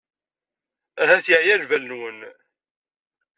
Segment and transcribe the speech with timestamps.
[1.01, 2.19] Ahat yeɛya lbal-nwen.